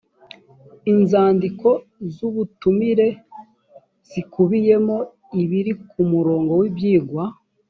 inzandiko 0.91 1.69
z’ 2.13 2.15
ubutumire 2.29 3.07
zikubiyemo 4.09 4.97
ibiri 5.41 5.71
ku 5.89 5.99
murongo 6.11 6.51
w’ibyigwa 6.61 7.23